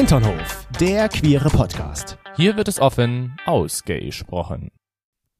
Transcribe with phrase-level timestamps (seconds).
[0.00, 2.16] Hinternhof, der queere Podcast.
[2.34, 4.70] Hier wird es offen ausgesprochen.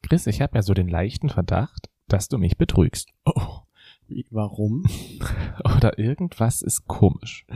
[0.03, 3.09] Chris, ich habe ja so den leichten Verdacht, dass du mich betrügst.
[3.25, 3.61] Oh,
[4.07, 4.85] wie, warum?
[5.65, 7.47] Oder irgendwas ist komisch.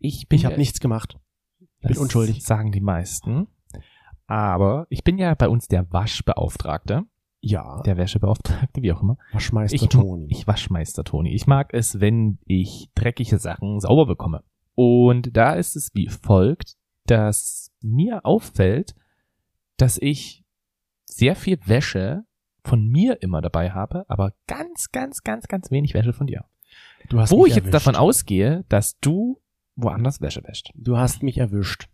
[0.00, 1.16] Ich bin Ich habe nichts gemacht.
[1.58, 2.44] bin das unschuldig.
[2.44, 3.46] Sagen die meisten.
[4.26, 7.04] Aber ich bin ja bei uns der Waschbeauftragte,
[7.40, 9.16] Ja, der Wäschebeauftragte, wie auch immer.
[9.32, 10.26] Waschmeister Ich, Toni.
[10.30, 11.34] ich Waschmeister Toni.
[11.34, 14.44] Ich mag es, wenn ich dreckige Sachen sauber bekomme.
[14.78, 18.94] Und da ist es wie folgt, dass mir auffällt,
[19.76, 20.44] dass ich
[21.04, 22.22] sehr viel Wäsche
[22.62, 26.44] von mir immer dabei habe, aber ganz, ganz, ganz, ganz wenig Wäsche von dir.
[27.08, 27.74] du hast Wo ich jetzt erwischt.
[27.74, 29.40] davon ausgehe, dass du
[29.74, 30.70] woanders Wäsche wäscht.
[30.76, 31.88] Du hast mich erwischt.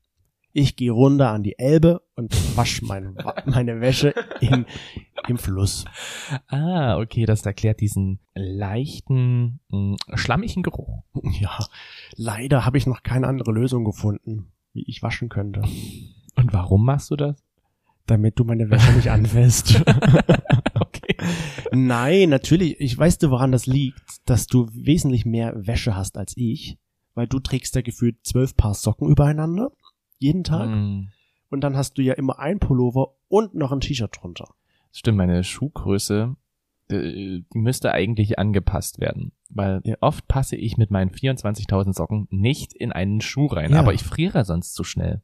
[0.56, 4.66] Ich gehe runter an die Elbe und wasch mein, meine Wäsche in,
[5.26, 5.84] im Fluss.
[6.46, 11.02] Ah, okay, das erklärt diesen leichten, mh, schlammigen Geruch.
[11.40, 11.58] Ja,
[12.14, 15.60] leider habe ich noch keine andere Lösung gefunden, wie ich waschen könnte,
[16.36, 17.42] Und warum machst du das?
[18.06, 19.82] damit du meine Wäsche nicht anfällst.
[20.74, 21.16] okay.
[21.72, 22.78] Nein, natürlich.
[22.78, 26.76] Ich weiß du, woran das liegt, dass du wesentlich mehr Wäsche hast als ich,
[27.14, 29.72] weil du trägst ja gefühlt zwölf Paar Socken übereinander
[30.24, 31.08] jeden Tag Hm.
[31.50, 34.48] und dann hast du ja immer ein Pullover und noch ein T-Shirt drunter.
[34.92, 36.34] Stimmt, meine Schuhgröße,
[36.90, 39.32] äh, die müsste eigentlich angepasst werden.
[39.50, 39.96] Weil Ja.
[40.00, 43.72] oft passe ich mit meinen 24.000 Socken nicht in einen Schuh rein.
[43.72, 43.78] Ja.
[43.80, 45.22] Aber ich friere sonst zu schnell.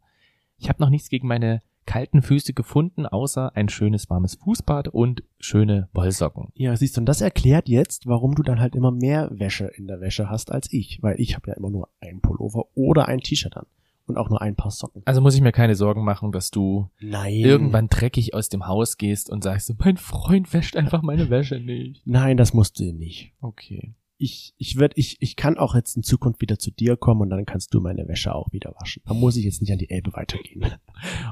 [0.58, 5.24] Ich habe noch nichts gegen meine kalten Füße gefunden, außer ein schönes warmes Fußbad und
[5.40, 6.48] schöne Wollsocken.
[6.54, 9.88] Ja, siehst du, und das erklärt jetzt, warum du dann halt immer mehr Wäsche in
[9.88, 13.20] der Wäsche hast als ich, weil ich habe ja immer nur ein Pullover oder ein
[13.20, 13.66] T-Shirt an
[14.10, 15.02] und auch nur ein paar Socken.
[15.06, 17.32] Also muss ich mir keine Sorgen machen, dass du Nein.
[17.34, 22.02] irgendwann dreckig aus dem Haus gehst und sagst, mein Freund wäscht einfach meine Wäsche nicht.
[22.04, 23.32] Nein, das musst du nicht.
[23.40, 23.94] Okay.
[24.22, 27.30] Ich, ich werd, ich, ich kann auch jetzt in Zukunft wieder zu dir kommen und
[27.30, 29.02] dann kannst du meine Wäsche auch wieder waschen.
[29.06, 30.66] Da muss ich jetzt nicht an die Elbe weitergehen.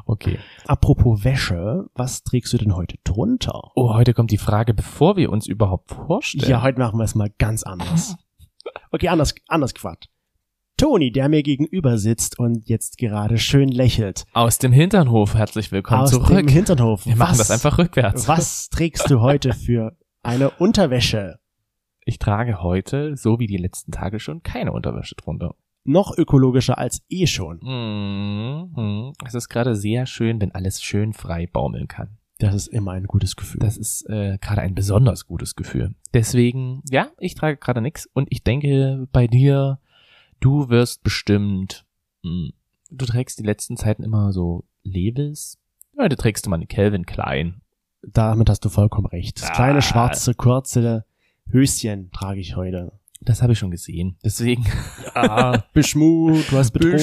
[0.06, 0.38] Okay.
[0.66, 3.72] Apropos Wäsche, was trägst du denn heute drunter?
[3.74, 6.50] Oh, heute kommt die Frage, bevor wir uns überhaupt vorstellen.
[6.50, 8.16] Ja, heute machen wir es mal ganz anders.
[8.90, 10.08] Okay, anders, anders gefragt.
[10.78, 14.26] Toni, der mir gegenüber sitzt und jetzt gerade schön lächelt.
[14.32, 16.28] Aus dem Hinternhof, herzlich willkommen aus zurück.
[16.28, 17.04] dem Hinternhof.
[17.04, 18.28] wir machen was, das einfach rückwärts.
[18.28, 21.40] Was trägst du heute für eine Unterwäsche?
[22.04, 25.56] Ich trage heute, so wie die letzten Tage schon, keine Unterwäsche drunter.
[25.82, 27.58] Noch ökologischer als eh schon.
[27.60, 29.14] Mhm.
[29.26, 32.18] Es ist gerade sehr schön, wenn alles schön frei baumeln kann.
[32.38, 33.58] Das ist immer ein gutes Gefühl.
[33.58, 35.96] Das ist äh, gerade ein besonders gutes Gefühl.
[36.14, 39.80] Deswegen, ja, ich trage gerade nichts und ich denke bei dir,
[40.40, 41.84] du wirst bestimmt,
[42.22, 42.50] mh,
[42.90, 45.58] du trägst die letzten Zeiten immer so Levis.
[45.98, 47.60] Heute trägst du mal eine Calvin Klein.
[48.02, 49.40] Damit hast du vollkommen recht.
[49.42, 49.54] Das Ah.
[49.54, 51.04] kleine schwarze, kurze
[51.50, 52.92] Höschen trage ich heute.
[53.20, 54.16] Das habe ich schon gesehen.
[54.24, 54.64] Deswegen.
[55.14, 56.96] Ah, Beschmu, du hast betrogen.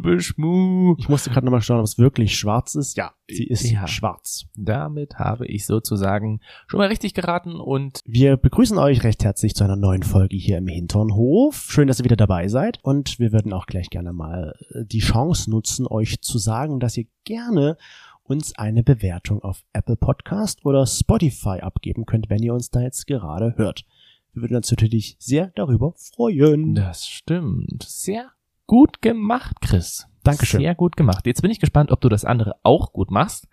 [0.00, 0.96] Beschmu, Beschmu.
[0.98, 2.96] Ich musste gerade nochmal schauen, ob es wirklich schwarz ist.
[2.96, 3.86] Ja, sie ist Ja.
[3.86, 4.46] schwarz.
[4.56, 9.64] Damit habe ich sozusagen schon mal richtig geraten und Wir begrüßen euch recht herzlich zu
[9.64, 11.66] einer neuen Folge hier im Hinternhof.
[11.70, 12.78] Schön, dass ihr wieder dabei seid.
[12.82, 16.96] Und wir würden auch gleich gerne mal äh, die Chance nutzen, euch zu sagen, dass
[16.96, 17.76] ihr gerne
[18.22, 23.06] uns eine Bewertung auf Apple Podcast oder Spotify abgeben könnt, wenn ihr uns da jetzt
[23.06, 23.84] gerade hört.
[24.32, 26.74] Wir würden uns natürlich sehr darüber freuen.
[26.74, 27.84] das stimmt.
[27.86, 28.30] Sehr
[28.66, 30.06] gut gemacht, Chris.
[30.22, 30.60] Dankeschön.
[30.60, 31.26] Sehr gut gemacht.
[31.26, 33.46] Jetzt bin ich gespannt, ob du das andere auch gut machst.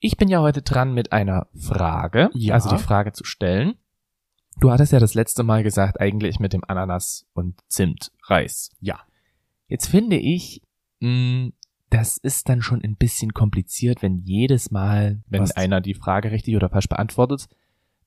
[0.00, 2.54] Ich bin ja heute dran mit einer Frage, Ja.
[2.54, 3.74] also die Frage zu stellen.
[4.60, 8.70] Du hattest ja das letzte Mal gesagt, eigentlich mit dem Ananas und Zimtreis.
[8.80, 9.00] Ja.
[9.66, 10.62] Jetzt finde ich,
[11.00, 11.50] mh,
[11.90, 15.52] das ist dann schon ein bisschen kompliziert, wenn jedes Mal, wenn Was?
[15.56, 17.48] einer die Frage richtig oder falsch beantwortet,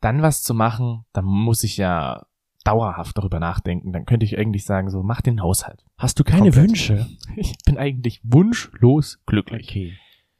[0.01, 2.25] dann was zu machen, dann muss ich ja
[2.67, 3.93] dauerhaft darüber nachdenken.
[3.93, 5.83] Dann könnte ich eigentlich sagen, so, mach den Haushalt.
[5.97, 6.67] Hast du keine Komplett.
[6.69, 7.07] Wünsche?
[7.35, 9.67] Ich bin eigentlich wunschlos glücklich.
[9.69, 9.93] Okay.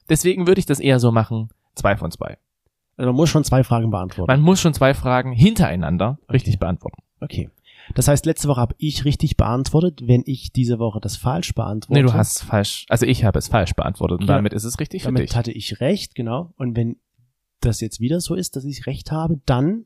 [0.10, 2.38] Deswegen würde ich das eher so machen, zwei von zwei.
[2.98, 4.32] Also man muss schon zwei Fragen beantworten.
[4.32, 6.60] Man muss schon zwei Fragen hintereinander richtig Okay.
[6.60, 7.04] beantworten.
[7.20, 7.50] Okay.
[7.96, 10.02] Das heißt, letzte Woche habe ich richtig beantwortet.
[10.08, 13.48] Wenn ich diese Woche das falsch beantworte, Nee, du hast falsch, also ich habe es
[13.48, 14.36] falsch beantwortet und Ja.
[14.36, 15.36] damit ist es richtig für damit dich.
[15.36, 16.54] hatte ich recht, genau.
[16.58, 16.98] Und wenn
[17.62, 19.86] das jetzt wieder so ist, dass ich recht habe, dann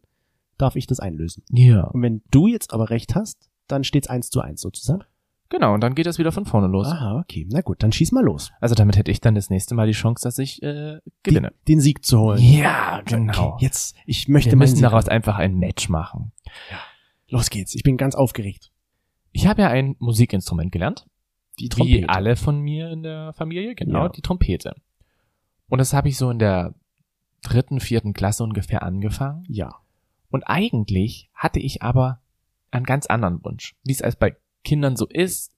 [0.58, 1.44] darf ich das einlösen.
[1.52, 5.04] Ja, Und wenn du jetzt aber recht hast, dann steht's eins zu eins sozusagen.
[5.50, 6.88] genau, und dann geht das wieder von vorne los.
[6.88, 7.48] Aha, okay.
[7.52, 8.52] Na gut, dann schieß mal los.
[8.62, 11.50] Also damit hätte ich dann das nächste Mal die Chance, dass ich äh, gewinne.
[11.50, 12.42] Den, den Sieg zu holen.
[12.42, 13.54] Ja, genau.
[13.54, 15.12] Okay, jetzt, ich möchte Wir müssen Sieg daraus haben.
[15.14, 16.32] einfach ein Match machen.
[17.30, 17.76] Los geht's.
[17.76, 18.72] Ich bin ganz aufgeregt.
[19.32, 21.06] Ich habe ja ein Musikinstrument gelernt,
[21.60, 22.10] Die wie Trompete.
[22.10, 24.10] alle von mir in der Familie, genau, Ja.
[24.10, 24.74] die Trompete.
[25.70, 26.76] Und das habe ich so in der
[27.42, 29.44] dritten, vierten Klasse ungefähr angefangen.
[29.48, 29.76] Ja.
[30.32, 32.20] Und eigentlich hatte ich aber
[32.72, 33.76] einen ganz anderen Wunsch.
[33.84, 35.52] Wie es als bei Kindern so ist,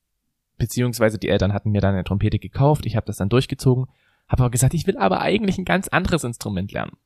[0.57, 3.85] beziehungsweise die Eltern hatten mir dann eine Trompete gekauft, ich habe das dann durchgezogen,
[4.27, 6.97] habe aber gesagt, ich will aber eigentlich ein ganz anderes Instrument lernen.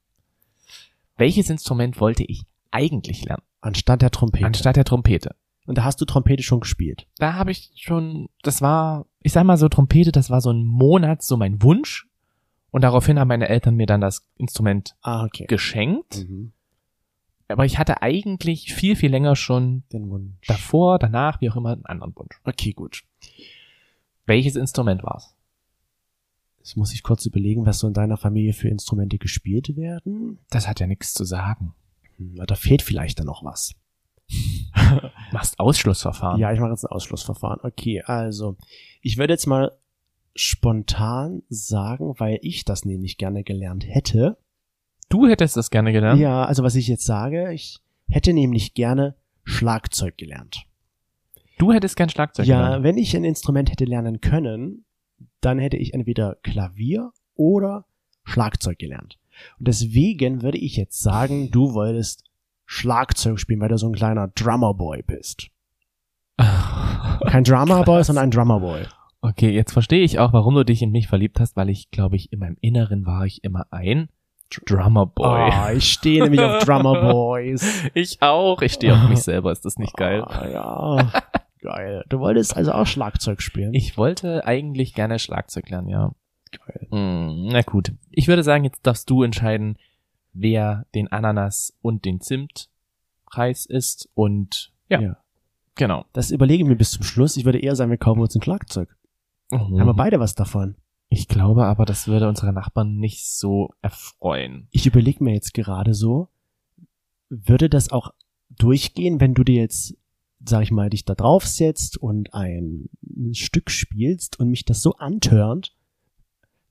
[1.18, 3.44] Welches Instrument wollte ich eigentlich lernen?
[3.62, 4.46] Anstatt der Trompete.
[4.46, 5.36] Anstatt der Trompete.
[5.66, 7.08] Und da hast du Trompete schon gespielt.
[7.18, 10.64] Da habe ich schon, das war, ich sag mal so Trompete, das war so ein
[10.64, 12.08] Monat so mein Wunsch.
[12.72, 15.46] Und daraufhin haben meine Eltern mir dann das Instrument Ah, okay.
[15.48, 16.26] geschenkt.
[16.30, 16.54] Mhm.
[17.48, 20.46] Aber ich hatte eigentlich viel, viel länger schon Den Wunsch.
[20.48, 22.40] davor, danach, wie auch immer, einen anderen Wunsch.
[22.44, 23.04] Okay, gut.
[24.26, 25.34] Welches Instrument war's?
[26.60, 30.40] Jetzt muss ich kurz überlegen, was so in deiner Familie für Instrumente gespielt werden.
[30.50, 31.74] Das hat ja nichts zu sagen.
[32.18, 33.74] Hm, da fehlt vielleicht dann noch was.
[35.32, 36.42] Machst Ausschlussverfahren.
[36.42, 37.60] Ja, ich mache jetzt ein Ausschlussverfahren.
[37.64, 38.58] Okay, also
[39.02, 39.72] ich würde jetzt mal
[40.36, 44.38] spontan sagen, weil ich das nämlich gerne gelernt hätte.
[45.10, 46.20] Du hättest das gerne gelernt?
[46.20, 50.66] Ja, also was ich jetzt sage, ich hätte nämlich gerne Schlagzeug gelernt.
[51.58, 52.84] Du hättest gern Schlagzeug ja, gelernt.
[52.84, 54.86] wenn ich ein Instrument hätte lernen können,
[55.42, 57.86] dann hätte ich entweder Klavier oder
[58.24, 59.18] Schlagzeug gelernt.
[59.60, 62.24] Und deswegen würde ich jetzt sagen, du wolltest
[62.66, 65.48] Schlagzeug spielen, weil du so ein kleiner Drummerboy bist.
[66.38, 68.86] Kein Drummerboy, sondern ein Drummerboy.
[69.22, 72.16] Okay, jetzt verstehe ich auch, warum du dich in mich verliebt hast, weil ich, glaube
[72.16, 74.10] ich, in meinem Inneren war ich immer ein
[74.66, 75.26] Drummerboy.
[75.52, 77.84] Ah, ich stehe nämlich auf Drummerboys.
[77.94, 78.62] Ich auch.
[78.62, 79.52] Ich stehe auf mich selber.
[79.52, 80.24] Ist das nicht geil?
[80.26, 81.12] Ah, ja,
[81.62, 82.04] geil.
[82.10, 83.74] Du wolltest also auch Schlagzeug spielen?
[83.74, 86.12] Ich wollte eigentlich gerne Schlagzeug lernen, ja.
[86.66, 86.88] geil.
[86.92, 87.92] Hm, na gut.
[88.12, 89.78] Ich würde sagen, jetzt darfst du entscheiden,
[90.34, 95.18] wer den Ananas und den Zimtreis isst und ja, Ja.
[95.76, 96.06] genau.
[96.14, 97.36] Das überlege ich mir bis zum Schluss.
[97.38, 98.96] Ich würde eher sagen, wir kaufen uns ein Schlagzeug.
[99.52, 100.76] Haben wir beide was davon?
[101.10, 104.68] Ich glaube aber, das würde unsere Nachbarn nicht so erfreuen.
[104.72, 106.28] Ich überlege mir jetzt gerade so,
[107.30, 108.12] würde das auch
[108.50, 109.96] durchgehen, wenn du dir jetzt,
[110.46, 112.90] sag ich mal, dich da draufsetzt und ein
[113.34, 115.76] Stück spielst und mich das so antörnt,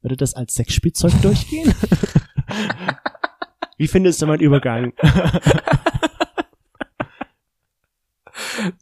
[0.02, 1.74] würde das als Sexspielzeug durchgehen?
[3.78, 4.92] Wie findest du meinen Übergang?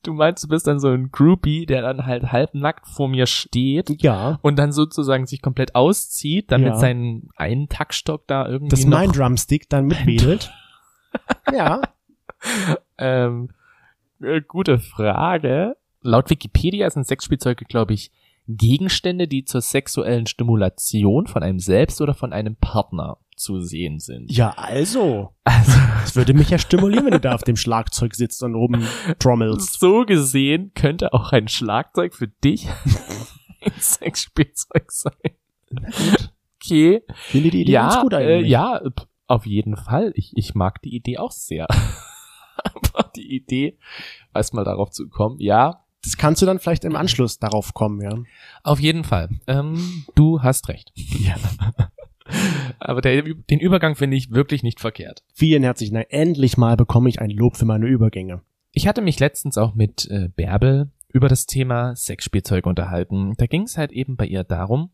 [0.02, 4.02] Du meinst, du bist dann so ein Groupie, der dann halt halbnackt vor mir steht
[4.02, 6.70] Ja, und dann sozusagen sich komplett auszieht, dann Ja.
[6.70, 10.52] mit seinem einen Taktstock da irgendwie dass mein Drumstick dann mitwedelt.
[11.52, 11.80] ja,
[12.98, 13.50] ähm,
[14.20, 15.76] äh, gute Frage.
[16.02, 18.10] Laut Wikipedia sind Sexspielzeuge, glaube ich,
[18.46, 24.30] Gegenstände, die zur sexuellen Stimulation von einem selbst oder von einem Partner zu sehen sind.
[24.30, 25.30] ja, also.
[25.44, 25.72] Also,
[26.02, 29.78] Das würde mich ja stimulieren, wenn du da auf dem Schlagzeug sitzt und rumtrommelst.
[29.78, 32.66] so gesehen könnte auch ein Schlagzeug für dich
[33.62, 35.12] ein Sexspielzeug sein.
[36.62, 37.02] Okay.
[37.14, 38.50] Finde die Idee ja, ganz gut äh, eigentlich.
[38.50, 40.12] ja, p- auf jeden Fall.
[40.14, 41.66] Ich, ich mag die Idee auch sehr.
[42.56, 43.78] Aber die Idee,
[44.34, 48.14] erstmal darauf zu kommen, ja, Das kannst du dann vielleicht im Anschluss darauf kommen, ja.
[48.62, 49.28] auf jeden Fall.
[49.46, 50.92] Ähm, du hast recht.
[50.94, 51.34] Ja.
[52.78, 55.22] Aber der, den Übergang finde ich wirklich nicht verkehrt.
[55.34, 56.06] Vielen herzlichen Dank.
[56.10, 58.42] Endlich mal bekomme ich ein Lob für meine Übergänge.
[58.72, 63.34] Ich hatte mich letztens auch mit äh, Bärbel über das Thema Sexspielzeug unterhalten.
[63.36, 64.90] Da ging es halt eben bei ihr darum,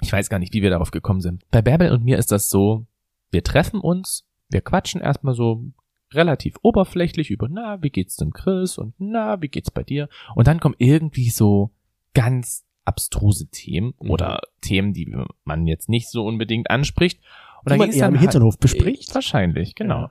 [0.00, 1.44] ich weiß gar nicht, wie wir darauf gekommen sind.
[1.50, 2.86] Bei Bärbel und mir ist das so,
[3.30, 5.64] wir treffen uns, wir quatschen erstmal so
[6.12, 10.08] relativ oberflächlich über, na, wie geht's dem Chris und na, wie geht's bei dir?
[10.34, 11.70] Und dann kommen irgendwie so
[12.14, 14.10] ganz abstruse Themen Mhm.
[14.10, 17.20] oder Themen, die man jetzt nicht so unbedingt anspricht.
[17.64, 19.14] Da man eher im halt- Hinternhof bespricht.
[19.14, 20.02] Wahrscheinlich, genau.
[20.02, 20.10] Ja.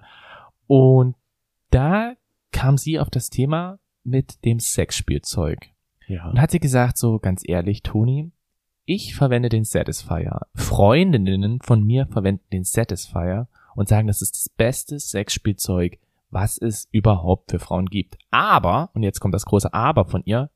[0.67, 1.15] Und
[1.69, 2.13] da
[2.51, 5.67] kam sie auf das Thema mit dem Sexspielzeug.
[6.07, 6.29] Ja.
[6.29, 8.31] Und hat sie gesagt, so ganz ehrlich, Toni,
[8.85, 10.47] ich verwende den Satisfier.
[10.55, 15.99] Freundinnen von mir verwenden den Satisfier und sagen, das ist das beste Sexspielzeug,
[16.29, 18.17] was es überhaupt für Frauen gibt.
[18.31, 20.49] Aber, und jetzt kommt das große Aber von ihr,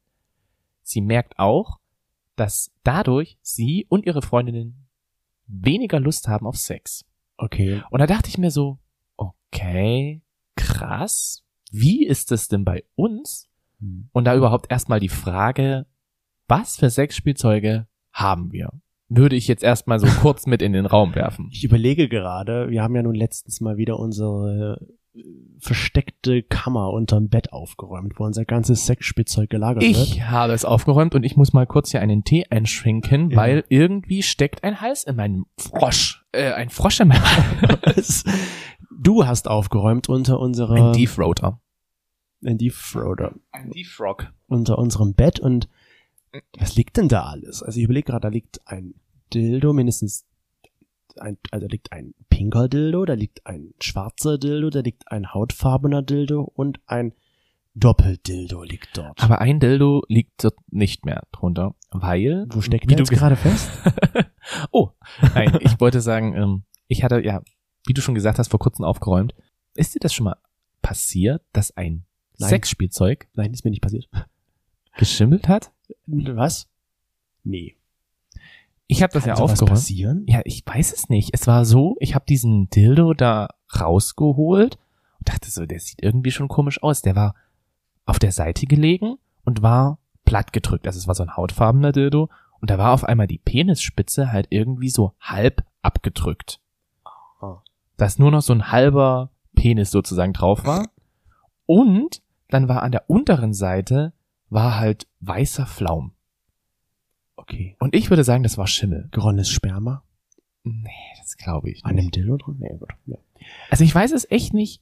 [0.81, 1.77] sie merkt auch,
[2.35, 4.87] dass dadurch sie und ihre Freundinnen
[5.47, 7.05] weniger Lust haben auf Sex.
[7.37, 7.81] Okay.
[7.89, 8.79] Und da dachte ich mir so,
[9.17, 10.21] okay,
[10.55, 11.43] krass.
[11.71, 13.49] Wie ist es denn bei uns?
[14.13, 15.85] Und da überhaupt erstmal die Frage,
[16.47, 18.71] was für Sexspielzeuge haben wir?
[19.09, 21.49] Würde ich jetzt erstmal so kurz mit in den Raum werfen.
[21.51, 24.79] Ich überlege gerade, wir haben ja nun letztens mal wieder unsere
[25.59, 29.91] versteckte Kammer unterm Bett aufgeräumt, wo unser ganzes Sexspielzeug gelagert wird.
[29.95, 33.37] Ich habe es aufgeräumt und ich muss mal kurz hier einen Tee einschwenken, Ja.
[33.37, 36.25] weil irgendwie steckt ein Hals in meinem Frosch.
[36.31, 38.23] Äh, ein Frosch in meinem Hals.
[38.97, 41.59] Du hast aufgeräumt unter unserer Ein Defroater.
[42.43, 44.31] ein Defroader Ein Defrog.
[44.47, 45.67] unter unserem Bett und
[46.57, 47.61] was liegt denn da alles?
[47.61, 48.95] Also ich überlege gerade, da liegt ein
[49.33, 50.25] Dildo, mindestens
[51.19, 55.33] ein, also da liegt ein pinker Dildo, da liegt ein schwarzer Dildo, da liegt ein
[55.33, 57.13] hautfarbener Dildo und ein
[57.75, 59.21] Doppeldildo liegt dort.
[59.21, 62.45] Aber ein Dildo liegt dort nicht mehr drunter, weil.
[62.49, 63.69] Wo steckt wie du gerade fest?
[64.71, 64.91] oh,
[65.33, 67.41] nein, ich wollte sagen, ähm, ich hatte ja,
[67.85, 69.35] wie du schon gesagt hast, vor kurzem aufgeräumt.
[69.73, 70.37] Ist dir das schon mal
[70.81, 72.05] passiert, dass ein
[72.37, 72.49] Nein.
[72.49, 74.07] Sexspielzeug Nein, ist mir nicht passiert.
[74.97, 75.73] geschimmelt hat?
[76.05, 76.69] Was?
[77.43, 77.75] Nee.
[78.87, 79.71] Ich habe das ja sowas aufgeräumt.
[79.71, 80.25] passieren?
[80.27, 81.31] Ja, ich weiß es nicht.
[81.33, 83.49] Es war so, ich habe diesen Dildo da
[83.79, 84.77] rausgeholt
[85.19, 87.01] und dachte so, der sieht irgendwie schon komisch aus.
[87.01, 87.35] Der war
[88.05, 90.85] auf der Seite gelegen und war platt gedrückt.
[90.85, 94.47] Also es war so ein hautfarbener Dildo und da war auf einmal die Penisspitze halt
[94.49, 96.59] irgendwie so halb abgedrückt.
[97.39, 97.61] Ah.
[97.97, 100.89] Dass nur noch so ein halber Penis sozusagen drauf war.
[101.65, 104.13] Und dann war an der unteren Seite
[104.49, 106.14] war halt weißer Flaum.
[107.47, 107.75] Okay.
[107.79, 109.07] Und ich würde sagen, das war Schimmel.
[109.11, 110.03] Geronnenes Sperma?
[110.63, 112.15] Nee, das glaube ich An nicht.
[112.15, 112.57] dem Dildo drin?
[112.59, 112.89] Nee, gut.
[113.05, 113.17] Ja.
[113.69, 114.81] Also ich weiß es echt nicht.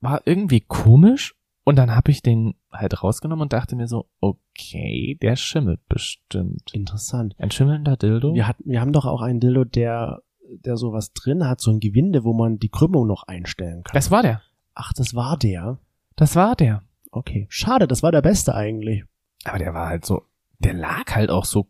[0.00, 1.34] War irgendwie komisch.
[1.64, 6.70] Und dann habe ich den halt rausgenommen und dachte mir so, okay, der schimmelt bestimmt.
[6.72, 7.34] Interessant.
[7.38, 8.32] Ein schimmelnder Dildo?
[8.32, 11.80] Wir, hatten, wir haben doch auch einen Dildo, der, der sowas drin hat, so ein
[11.80, 13.92] Gewinde, wo man die Krümmung noch einstellen kann.
[13.92, 14.40] Das war der.
[14.74, 15.78] Ach, das war der.
[16.16, 16.84] Das war der.
[17.10, 17.46] Okay.
[17.50, 19.04] Schade, das war der beste eigentlich.
[19.44, 20.22] Aber der war halt so,
[20.60, 21.66] der lag halt auch so,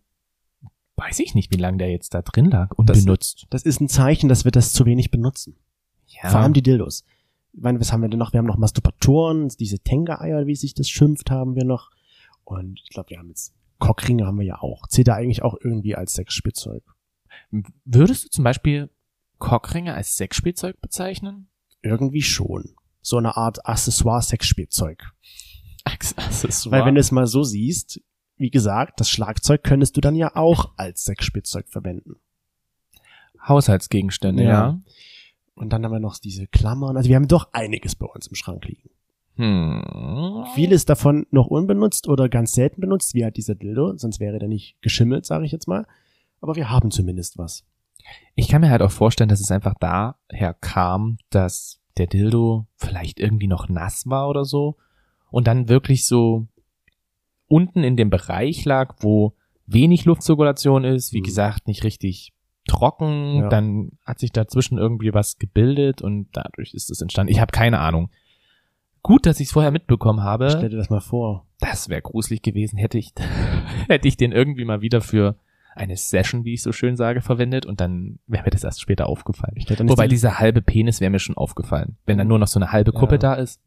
[0.98, 3.46] weiß ich nicht, wie lange der jetzt da drin lag und Das- benutzt.
[3.50, 5.56] Das ist ein Zeichen, dass wir das zu wenig benutzen.
[6.08, 6.28] Ja.
[6.30, 7.04] Vor allem die Dildos.
[7.52, 8.32] Ich meine, was haben wir denn noch?
[8.32, 11.90] Wir haben noch Masturbatoren, diese Tenga-Eier, wie sich das schimpft, haben wir noch.
[12.44, 14.86] Und ich glaube, wir haben jetzt Cockringe haben wir ja auch.
[14.88, 16.82] Zählt da eigentlich auch irgendwie als Sexspielzeug?
[17.84, 18.90] Würdest du zum Beispiel
[19.38, 21.48] Cockringe als Sexspielzeug bezeichnen?
[21.82, 22.74] Irgendwie schon.
[23.02, 25.12] So eine Art Accessoire-Sexspielzeug.
[25.84, 26.78] Accessoire.
[26.80, 28.00] Weil wenn du es mal so siehst,
[28.38, 32.16] wie gesagt, das Schlagzeug könntest du dann ja auch als Sexspielzeug verwenden.
[33.46, 34.50] Haushaltsgegenstände, Ja.
[34.50, 34.80] ja.
[35.54, 36.96] Und dann haben wir noch diese Klammern.
[36.96, 38.90] Also wir haben doch einiges bei uns im Schrank liegen.
[39.34, 40.44] Hm.
[40.54, 44.48] Vieles davon noch unbenutzt oder ganz selten benutzt, wie halt dieser Dildo, sonst wäre der
[44.48, 45.84] nicht geschimmelt, sage ich jetzt mal.
[46.40, 47.64] Aber wir haben zumindest was.
[48.36, 53.18] Ich kann mir halt auch vorstellen, dass es einfach daher kam, dass der Dildo vielleicht
[53.18, 54.76] irgendwie noch nass war oder so
[55.30, 56.46] und dann wirklich so
[57.48, 59.34] unten in dem Bereich lag, wo
[59.66, 61.24] wenig Luftzirkulation ist, wie Mhm.
[61.24, 62.32] gesagt, nicht richtig
[62.66, 63.48] trocken, Ja.
[63.48, 67.32] dann hat sich dazwischen irgendwie was gebildet und dadurch ist es entstanden.
[67.32, 68.10] Ich habe keine Ahnung.
[69.02, 70.50] Gut, dass ich es vorher mitbekommen habe.
[70.50, 71.46] Stell dir das mal vor.
[71.60, 73.12] Das wäre gruselig gewesen, hätte ich,
[73.88, 75.36] hätte ich den irgendwie mal wieder für
[75.74, 79.06] eine Session, wie ich so schön sage, verwendet und dann wäre mir das erst später
[79.08, 79.54] aufgefallen.
[79.88, 81.96] Wobei die- dieser halbe Penis wäre mir schon aufgefallen.
[82.04, 83.18] Wenn dann nur noch so eine halbe Kuppe Ja.
[83.18, 83.60] da ist.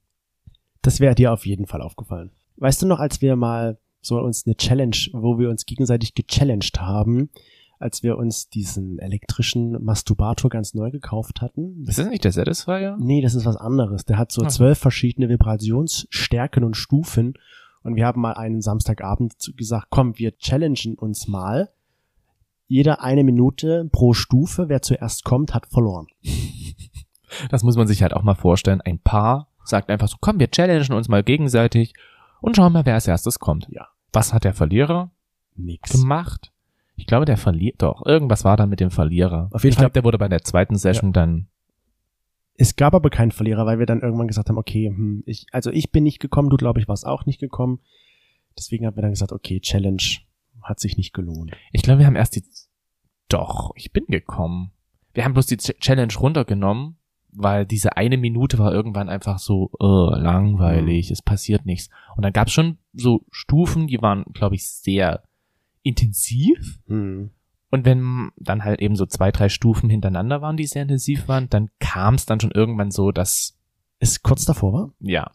[0.81, 2.31] Das wäre dir auf jeden Fall aufgefallen.
[2.61, 6.79] Weißt du noch, als wir mal so uns eine Challenge, wo wir uns gegenseitig gechallenged
[6.79, 7.31] haben,
[7.79, 11.83] als wir uns diesen elektrischen Masturbator ganz neu gekauft hatten?
[11.87, 12.97] Ist das nicht der Satisfier?
[12.99, 14.05] Nee, das ist was anderes.
[14.05, 17.33] Der hat so zwölf verschiedene Vibrationsstärken und Stufen.
[17.81, 21.71] Und wir haben mal einen Samstagabend gesagt, komm, wir challengen uns mal.
[22.67, 24.69] Jeder eine Minute pro Stufe.
[24.69, 26.05] Wer zuerst kommt, hat verloren.
[27.49, 28.81] Das muss man sich halt auch mal vorstellen.
[28.81, 31.93] Ein Paar sagt einfach so, komm, wir challengen uns mal gegenseitig
[32.41, 33.67] und schauen mal, wer als erstes kommt.
[33.69, 33.87] Ja.
[34.11, 35.11] Was hat der Verlierer
[35.55, 35.91] Nix.
[35.91, 36.51] gemacht?
[36.95, 38.05] Ich glaube, der verliert doch.
[38.05, 39.49] Irgendwas war dann mit dem Verlierer.
[39.53, 41.47] Auf jeden ich glaube, der wurde bei der zweiten Session dann.
[42.55, 45.71] Es gab aber keinen Verlierer, weil wir dann irgendwann gesagt haben, okay, hm, ich, also
[45.71, 47.79] ich bin nicht gekommen, du glaube ich warst auch nicht gekommen.
[48.57, 50.03] Deswegen haben wir dann gesagt, okay, Challenge
[50.61, 51.51] hat sich nicht gelohnt.
[51.71, 52.43] Ich glaube, wir haben erst die.
[53.29, 54.71] Doch, ich bin gekommen.
[55.13, 56.97] Wir haben bloß die Ch- Challenge runtergenommen,
[57.33, 61.89] weil diese eine Minute war irgendwann einfach so äh, langweilig, es passiert nichts.
[62.15, 65.23] Und dann gab es schon so Stufen, die waren, glaube ich, sehr
[65.83, 66.79] intensiv.
[66.87, 67.31] Hm.
[67.69, 71.49] Und wenn dann halt eben so zwei, drei Stufen hintereinander waren, die sehr intensiv waren,
[71.49, 73.57] dann kam es dann schon irgendwann so, dass,
[73.99, 74.93] Ist kurz davor war?
[74.99, 75.31] ja,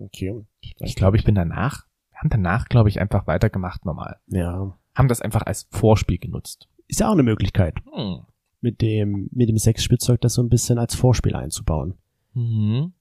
[0.00, 0.44] Okay.
[0.60, 4.16] ich glaube, ich bin danach, wir haben danach, glaube ich, einfach weitergemacht normal.
[4.28, 4.78] Ja.
[4.94, 6.68] Haben das einfach als Vorspiel genutzt.
[6.86, 8.20] Ist ja auch eine Möglichkeit, Hm.
[8.60, 11.94] Mit dem, mit dem Sexspielzeug das so ein bisschen als Vorspiel einzubauen.
[12.34, 12.92] Mhm.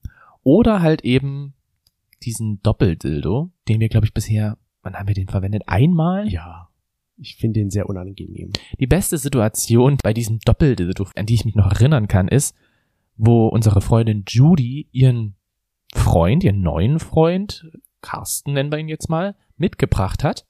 [0.44, 1.54] Oder halt eben
[2.24, 5.64] diesen Doppeldildo, den wir, glaube ich, bisher, wann haben wir den verwendet?
[5.68, 6.28] Einmal?
[6.30, 6.70] Ja.
[7.18, 8.52] Ich finde den sehr unangenehm.
[8.80, 12.56] Die beste Situation bei diesem Doppeldildo, an die ich mich noch erinnern kann, ist,
[13.18, 15.36] wo unsere Freundin Judy ihren
[15.94, 17.72] Freund, ihren neuen Freund,
[18.02, 20.46] Carsten nennen wir ihn jetzt mal, mitgebracht hat.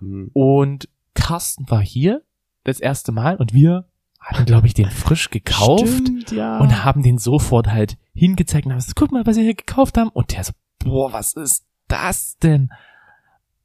[0.00, 0.30] Hm.
[0.34, 2.22] Und Carsten war hier
[2.64, 3.86] das erste Mal und wir
[4.20, 5.86] hatten, glaube ich, den frisch gekauft.
[5.88, 6.58] Stimmt, ja.
[6.58, 9.96] und haben den sofort halt hingezeigt und haben gesagt, guck mal, was wir hier gekauft
[9.98, 10.10] haben.
[10.10, 12.70] Und der so, boah, was ist das denn?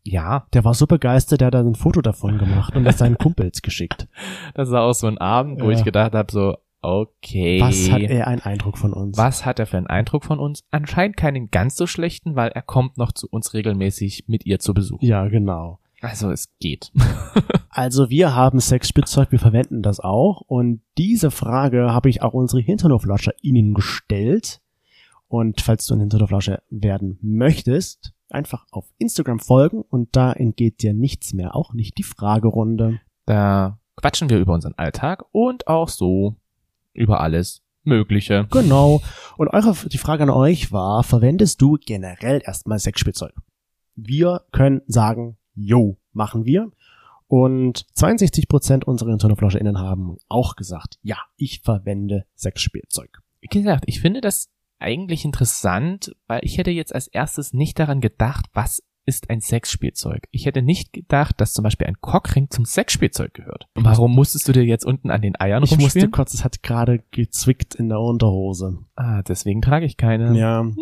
[0.03, 3.17] Ja, der war so begeistert, der hat dann ein Foto davon gemacht und das seinen
[3.19, 4.07] Kumpels geschickt.
[4.53, 5.77] das war auch so ein Abend, wo Ja.
[5.77, 7.59] ich gedacht habe, so, Okay.
[7.61, 9.17] Was hat er einen Eindruck von uns?
[9.17, 10.63] Was hat er für einen Eindruck von uns?
[10.69, 14.75] Anscheinend keinen ganz so schlechten, weil er kommt noch zu uns regelmäßig mit ihr zu
[14.75, 15.01] Besuch.
[15.01, 15.79] Ja, genau.
[16.05, 16.91] Also es geht.
[17.77, 20.39] Also wir haben Sexspielzeug, wir verwenden das auch.
[20.39, 24.61] Und diese Frage habe ich auch unsere Hinternoflascher Ihnen gestellt.
[25.27, 30.93] Und falls du ein Hinternoflascher werden möchtest, einfach auf Instagram folgen und da entgeht dir
[30.93, 33.01] nichts mehr, auch nicht die Fragerunde.
[33.25, 36.37] Da quatschen wir über unseren Alltag und auch so
[36.93, 38.47] über alles Mögliche.
[38.51, 39.01] Genau.
[39.35, 43.33] Und eure, die Frage an euch war, verwendest du generell erstmal Sexspielzeug?
[43.95, 46.71] Wir können sagen, jo, machen wir.
[47.27, 53.21] Und 62% unserer InternetflauscherInnen haben auch gesagt, ja, ich verwende Sexspielzeug.
[53.41, 58.01] Wie gesagt, ich finde das eigentlich interessant, weil ich hätte jetzt als erstes nicht daran
[58.01, 60.27] gedacht, was ist ein Sexspielzeug.
[60.31, 63.67] Ich hätte nicht gedacht, dass zum Beispiel ein Cockring zum Sexspielzeug gehört.
[63.75, 66.11] Und warum musstest du dir jetzt unten an den Eiern Ich musste rumspielen?
[66.11, 68.79] kurz, es hat gerade gezwickt in der Unterhose.
[68.95, 70.37] Ah, deswegen trage ich keine.
[70.37, 70.61] Ja.
[70.61, 70.75] Hm.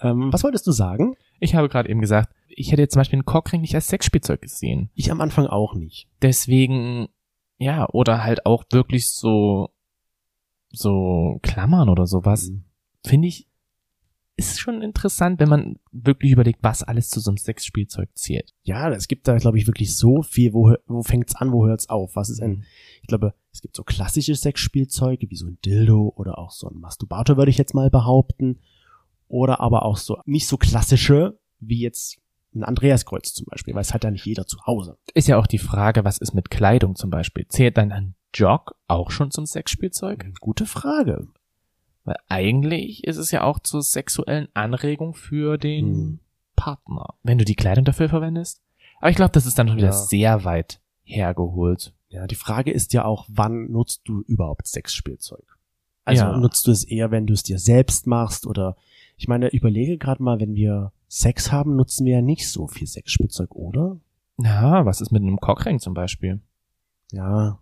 [0.00, 1.16] Ähm, was wolltest du sagen?
[1.40, 4.40] Ich habe gerade eben gesagt, ich hätte jetzt zum Beispiel einen Cockring nicht als Sexspielzeug
[4.40, 4.90] gesehen.
[4.94, 6.08] Ich am Anfang auch nicht.
[6.22, 7.08] Deswegen,
[7.58, 9.70] ja, oder halt auch wirklich so,
[10.70, 12.50] so Klammern oder sowas.
[12.50, 12.64] Mhm.
[13.04, 13.48] Finde ich,
[14.38, 18.52] ist schon interessant, wenn man wirklich überlegt, was alles zu so einem Sexspielzeug zählt.
[18.64, 20.52] Ja, es gibt da, glaube ich, wirklich so viel.
[20.52, 22.16] Wo, wo fängt's an, wo hört's auf?
[22.16, 22.64] Was ist ein,
[23.00, 26.78] ich glaube, es gibt so klassische Sexspielzeuge, wie so ein Dildo oder auch so ein
[26.78, 28.60] Masturbator, würde ich jetzt mal behaupten.
[29.28, 32.18] Oder aber auch so nicht so klassische, wie jetzt
[32.54, 34.96] ein Andreaskreuz zum Beispiel, weil es hat ja nicht jeder zu Hause.
[35.14, 37.46] Ist ja auch die Frage, was ist mit Kleidung zum Beispiel?
[37.48, 40.32] Zählt dann ein Jog auch schon zum Sexspielzeug?
[40.40, 41.26] Gute Frage.
[42.04, 46.18] Weil eigentlich ist es ja auch zur sexuellen Anregung für den Hm.
[46.54, 48.62] Partner, wenn du die Kleidung dafür verwendest.
[49.00, 49.92] Aber ich glaube, das ist dann schon wieder Ja.
[49.92, 51.92] sehr weit hergeholt.
[52.08, 55.58] Ja, die Frage ist ja auch, wann nutzt du überhaupt Sexspielzeug?
[56.04, 56.36] Also Ja.
[56.38, 58.76] nutzt du es eher, wenn du es dir selbst machst oder
[59.16, 62.86] ich meine, überlege gerade mal, wenn wir Sex haben, nutzen wir ja nicht so viel
[62.86, 63.98] Sexspielzeug, oder?
[64.38, 66.40] Ja, was ist mit einem Cockring zum Beispiel?
[67.12, 67.58] Ja.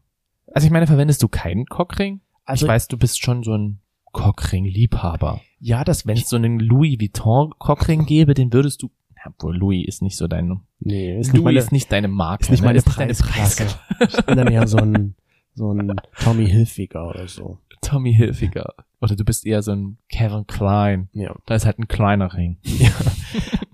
[0.53, 2.21] Also ich meine, verwendest du keinen Cockring?
[2.45, 3.81] Also ich weiß, du bist schon so ein
[4.13, 5.41] Cockring-Liebhaber.
[5.59, 8.91] ja, das Wenn es so einen Louis Vuitton Cockring gäbe, den würdest du,
[9.25, 12.45] obwohl Louis ist nicht so dein, nee, ist Louis nicht meine, ist nicht deine Marke.
[12.45, 12.67] ist nicht ne?
[12.67, 13.79] meine deine Preisklasse.
[14.01, 15.15] Ich bin dann eher so ein
[15.55, 17.59] so ein Tommy Hilfiger oder so.
[17.81, 18.75] Tommy Hilfiger.
[19.01, 21.09] Oder du bist eher so ein Kevin Klein.
[21.13, 21.35] Ja.
[21.47, 22.59] Da ist halt ein kleiner Ring.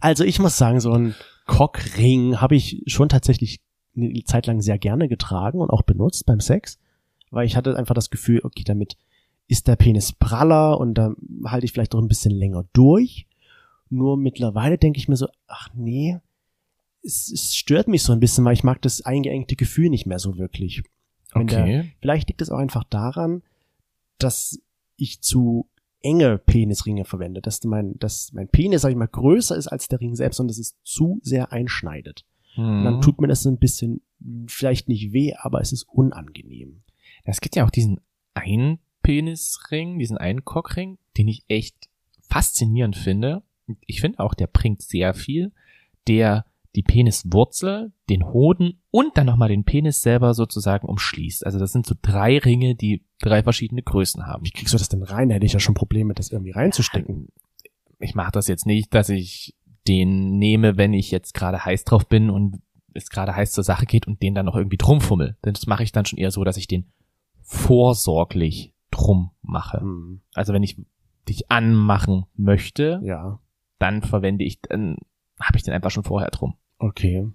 [0.00, 1.14] Also ich muss sagen, so ein
[1.46, 3.60] Cockring habe ich schon tatsächlich
[3.94, 6.78] eine Zeit lang sehr gerne getragen und auch benutzt beim Sex,
[7.30, 8.96] weil ich hatte einfach das Gefühl, okay, damit
[9.46, 11.12] ist der Penis praller und da
[11.44, 13.26] halte ich vielleicht auch ein bisschen länger durch.
[13.90, 16.18] Nur mittlerweile denke ich mir so, ach nee,
[17.02, 20.18] es, es stört mich so ein bisschen, weil ich mag das eingeengte Gefühl nicht mehr
[20.18, 20.82] so wirklich.
[21.34, 21.92] Wenn der- Okay.
[22.00, 23.42] Vielleicht liegt es auch einfach daran,
[24.18, 24.60] dass
[24.96, 25.68] ich zu
[26.02, 30.00] enge Penisringe verwende, dass mein, dass mein Penis, sag ich mal, größer ist als der
[30.00, 32.24] Ring selbst und dass es zu sehr einschneidet.
[32.56, 34.00] Und dann tut mir das so ein bisschen,
[34.46, 36.82] vielleicht nicht weh, aber es ist unangenehm.
[37.24, 38.00] Es gibt ja auch diesen
[38.34, 41.88] einen Penisring, diesen einen Cockring, den ich echt
[42.28, 43.42] faszinierend finde.
[43.86, 45.52] Ich finde auch, der bringt sehr viel.
[46.08, 46.44] Der
[46.76, 51.44] die Peniswurzel, den Hoden und dann nochmal den Penis selber sozusagen umschließt.
[51.44, 54.44] Also das sind so drei Ringe, die drei verschiedene Größen haben.
[54.44, 55.28] Wie kriegst du das denn rein?
[55.28, 57.28] Da hätte ich ja schon Probleme, das irgendwie reinzustecken.
[57.98, 59.56] Ich mache das jetzt nicht, dass ich
[59.88, 62.60] den nehme, wenn ich jetzt gerade heiß drauf bin und
[62.94, 65.36] es gerade heiß zur Sache geht und den dann noch irgendwie drum fummel.
[65.44, 66.90] Denn das mache ich dann schon eher so, dass ich den
[67.42, 69.80] vorsorglich drum mache.
[69.80, 70.80] Hm, Also wenn ich
[71.28, 73.40] dich anmachen möchte, ja,
[73.78, 74.96] dann verwende ich, dann
[75.40, 76.54] habe ich den einfach schon vorher drum.
[76.78, 77.28] okay.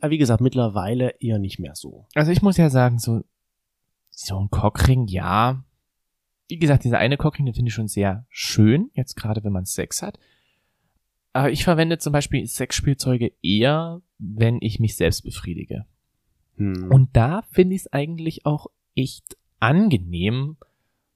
[0.00, 2.06] Aber Wie gesagt, mittlerweile eher nicht mehr so.
[2.14, 3.24] Also ich muss ja sagen, so,
[4.10, 5.62] so ein Cockring, ja.
[6.48, 9.66] Wie gesagt, dieser eine Cockring, den finde ich schon sehr schön, jetzt gerade wenn man
[9.66, 10.18] Sex hat.
[11.34, 15.84] Aber ich verwende zum Beispiel Sexspielzeuge eher, wenn ich mich selbst befriedige.
[16.56, 16.90] Hm.
[16.90, 20.56] Und da finde ich es eigentlich auch echt angenehm,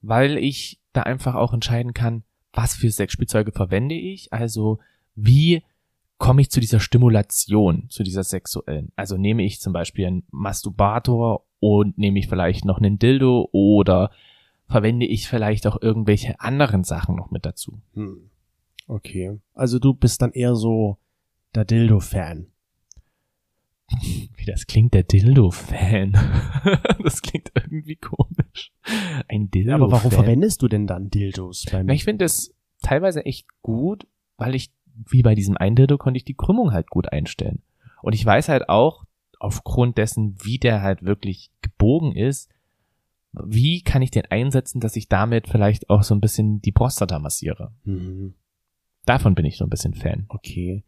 [0.02, 4.78] weil ich da einfach auch entscheiden kann, was für Sexspielzeuge verwende ich, also
[5.14, 5.62] wie
[6.20, 8.92] komme ich zu dieser Stimulation, zu dieser sexuellen.
[8.94, 14.10] Also nehme ich zum Beispiel einen Masturbator und nehme ich vielleicht noch einen Dildo oder
[14.68, 17.80] verwende ich vielleicht auch irgendwelche anderen Sachen noch mit dazu.
[17.94, 18.30] Hm.
[18.86, 19.38] Okay.
[19.54, 20.98] Also du bist dann eher so
[21.54, 22.48] der Dildo-Fan.
[24.36, 26.12] Wie das klingt, der Dildo-Fan.
[27.02, 28.72] das klingt irgendwie komisch.
[29.26, 29.72] Ein Dildo.
[29.72, 34.06] Aber warum verwendest du denn dann Dildos beim ich finde es teilweise echt gut,
[34.36, 34.70] weil ich,
[35.08, 37.62] wie bei diesem Eindildo, konnte ich die Krümmung halt gut einstellen.
[38.02, 39.04] Und ich weiß halt auch,
[39.38, 42.50] aufgrund dessen, wie der halt wirklich gebogen ist,
[43.32, 47.18] wie kann ich den einsetzen, dass ich damit vielleicht auch so ein bisschen die Prostata
[47.18, 47.72] massiere?
[47.84, 48.34] Mhm.
[49.06, 50.26] Davon bin ich so ein bisschen Fan.
[50.28, 50.84] Okay.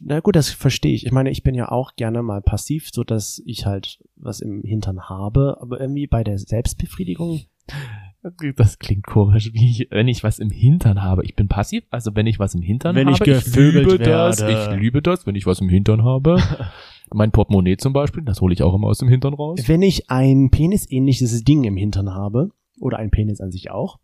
[0.00, 1.06] Na gut, das verstehe ich.
[1.06, 4.62] Ich meine, ich bin ja auch gerne mal passiv, so dass ich halt was im
[4.62, 7.42] Hintern habe, aber irgendwie bei der Selbstbefriedigung,
[8.56, 11.24] Das klingt komisch, wie ich, wenn ich was im Hintern habe.
[11.24, 14.40] Ich bin passiv, also wenn ich was im Hintern Wenn ich habe, gevögelt liebe das,
[14.40, 14.74] werde.
[14.74, 16.42] ich liebe das, wenn ich was im Hintern habe.
[17.14, 19.60] mein Portemonnaie zum Beispiel, das hole ich auch immer aus dem Hintern raus.
[19.66, 22.50] wenn ich ein penisähnliches Ding im Hintern habe,
[22.80, 23.98] oder ein Penis an sich auch,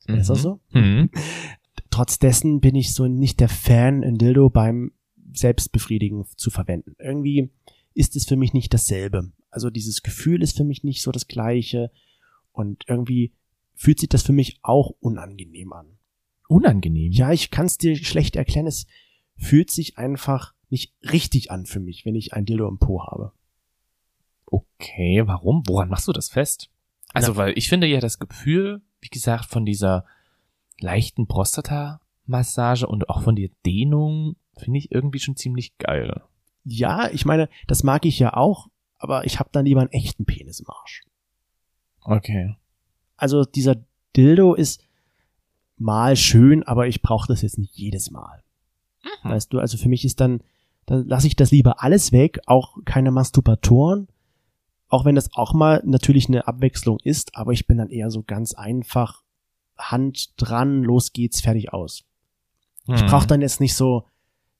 [0.00, 0.38] ist besser Mhm.
[0.38, 1.10] so, Mhm.
[1.90, 4.92] trotz dessen bin ich so nicht der Fan, ein Dildo beim
[5.32, 6.94] Selbstbefriedigen zu verwenden.
[6.98, 7.50] Irgendwie
[7.94, 9.32] ist es für mich nicht dasselbe.
[9.50, 11.90] Also dieses Gefühl ist für mich nicht so das gleiche
[12.52, 13.32] und irgendwie
[13.76, 15.98] fühlt sich das für mich auch unangenehm an.
[16.48, 17.12] Unangenehm.
[17.12, 18.66] Ja, ich kann es dir schlecht erklären.
[18.66, 18.86] Es
[19.36, 23.32] fühlt sich einfach nicht richtig an für mich, wenn ich ein Dildo im Po habe.
[24.46, 25.62] Okay, warum?
[25.66, 26.70] Woran machst du das fest?
[27.12, 30.04] Also, weil ich finde ja das Gefühl, wie gesagt, von dieser
[30.78, 36.22] leichten Prostata-Massage und auch von der Dehnung finde ich irgendwie schon ziemlich geil.
[36.64, 40.24] Ja, ich meine, das mag ich ja auch, aber ich habe dann lieber einen echten
[40.24, 41.04] Penis im Arsch.
[42.02, 42.56] Okay.
[43.16, 43.76] Also dieser
[44.16, 44.80] Dildo ist
[45.78, 48.42] mal schön, aber ich brauche das jetzt nicht jedes Mal.
[49.22, 49.30] Mhm.
[49.30, 50.40] Weißt du, also für mich ist dann,
[50.86, 54.08] dann lasse ich das lieber alles weg, auch keine Masturbatoren,
[54.88, 58.22] auch wenn das auch mal natürlich eine Abwechslung ist, aber ich bin dann eher so
[58.22, 59.22] ganz einfach
[59.76, 62.04] Hand dran, los geht's, fertig aus.
[62.88, 63.06] Ich Mhm.
[63.06, 64.04] brauche dann jetzt nicht so,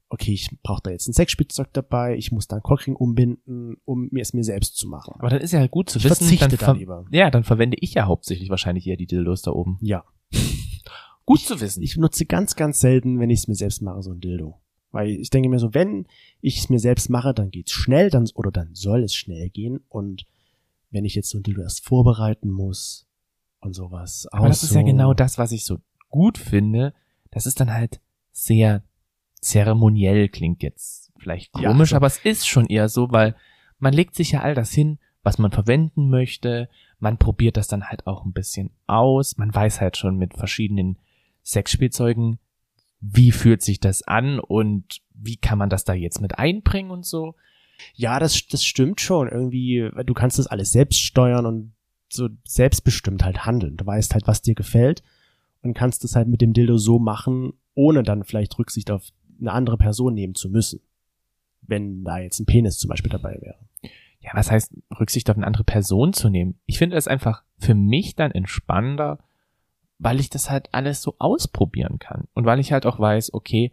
[0.09, 4.09] okay, ich brauche da jetzt ein Sexspielzeug dabei, ich muss da einen Cockring umbinden, um
[4.13, 5.15] mir es mir selbst zu machen.
[5.19, 7.05] Aber dann ist ja halt gut zu Ich wissen, verzichte dann da ver- lieber.
[7.11, 9.79] Ja, dann verwende ich ja hauptsächlich wahrscheinlich eher die Dildos da oben.
[9.83, 10.05] Ja.
[11.25, 11.83] Gut zu wissen.
[11.83, 14.61] Ich nutze ganz, ganz selten, wenn ich es mir selbst mache, so ein Dildo.
[14.93, 16.07] Weil ich denke mir so, wenn
[16.41, 19.81] ich es mir selbst mache, dann geht's schnell, dann, oder dann soll es schnell gehen.
[19.89, 20.25] Und
[20.91, 23.09] wenn ich jetzt so ein Dildo erst vorbereiten muss
[23.59, 24.29] und sowas.
[24.31, 26.95] Aber das ist ja genau das, was ich so gut finde.
[27.33, 28.85] Das ist dann halt sehr
[29.41, 33.35] zeremoniell, klingt jetzt vielleicht Ja, komisch, so- aber es ist schon eher so, weil
[33.79, 36.69] man legt sich ja all das hin, was man verwenden möchte.
[36.99, 39.37] Man probiert das dann halt auch ein bisschen aus.
[39.37, 40.99] Man weiß halt schon mit verschiedenen
[41.45, 42.39] Sexspielzeugen,
[43.01, 47.05] wie fühlt sich das an und wie kann man das da jetzt mit einbringen und
[47.05, 47.35] so.
[47.95, 49.29] Ja, das, das stimmt schon.
[49.29, 51.73] Irgendwie, du kannst das alles selbst steuern und
[52.09, 53.77] so selbstbestimmt halt handeln.
[53.77, 55.03] Du weißt halt, was dir gefällt
[55.63, 59.03] und kannst es halt mit dem Dildo so machen, ohne dann vielleicht Rücksicht auf
[59.41, 60.81] eine andere Person nehmen zu müssen.
[61.63, 63.57] Wenn da jetzt ein Penis zum Beispiel dabei wäre.
[64.21, 66.59] ja, was heißt, Rücksicht auf eine andere Person zu nehmen?
[66.67, 69.19] Ich finde es einfach für mich dann entspannender,
[69.99, 72.29] weil ich das halt alles so ausprobieren kann.
[72.35, 73.73] Und weil ich halt auch weiß, okay,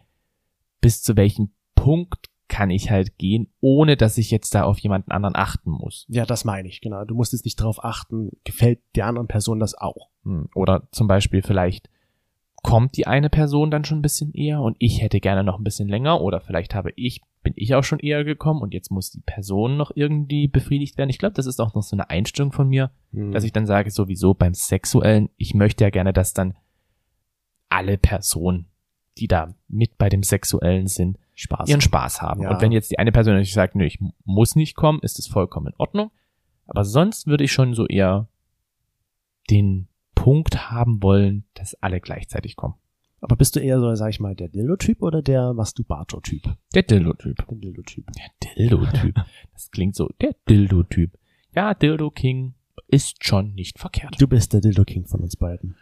[0.80, 5.10] bis zu welchem Punkt kann ich halt gehen, ohne dass ich jetzt da auf jemanden
[5.10, 6.06] anderen achten muss.
[6.08, 7.04] Ja, das meine ich, genau.
[7.04, 10.10] Du musst jetzt nicht darauf achten, gefällt der anderen Person das auch.
[10.24, 11.88] Hm, Oder zum Beispiel vielleicht
[12.64, 15.64] kommt die eine Person dann schon ein bisschen eher und ich hätte gerne noch ein
[15.64, 19.10] bisschen länger oder vielleicht habe ich, bin ich auch schon eher gekommen und jetzt muss
[19.10, 21.10] die Person noch irgendwie befriedigt werden.
[21.10, 23.32] Ich glaube, das ist auch noch so eine Einstellung von mir, Hm.
[23.32, 26.54] dass ich dann sage, sowieso beim Sexuellen, ich möchte ja gerne, dass dann
[27.68, 28.66] alle Personen,
[29.18, 31.68] die da mit bei dem Sexuellen sind, Spaß.
[31.68, 32.42] ihren Spaß haben.
[32.42, 32.50] Ja.
[32.50, 35.26] Und wenn jetzt die eine Person natürlich sagt, nö, ich muss nicht kommen, ist es
[35.26, 36.10] vollkommen in Ordnung.
[36.66, 38.26] Aber sonst würde ich schon so eher
[39.50, 39.88] den
[40.24, 42.76] Punkt haben wollen, dass alle gleichzeitig kommen.
[43.20, 46.42] Aber bist du eher so, sag ich mal, der Dildo-Typ oder der Masturbator-Typ?
[46.74, 47.36] Der Dildo-Typ.
[47.46, 48.06] Der Dildo-Typ.
[48.14, 49.14] Der Dildo-Typ.
[49.52, 51.18] Das klingt so, der Dildo-Typ.
[51.54, 52.54] Ja, Dildo King
[52.88, 54.16] ist schon nicht verkehrt.
[54.18, 55.76] Du bist der Dildo-King von uns beiden.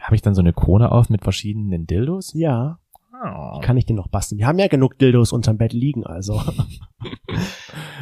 [0.00, 2.32] Habe ich dann so eine Krone auf mit verschiedenen Dildos?
[2.34, 2.80] Ja,
[3.22, 3.60] Oh.
[3.60, 4.38] kann ich den noch basteln.
[4.38, 6.40] Wir haben ja genug Dildos unterm Bett liegen, also.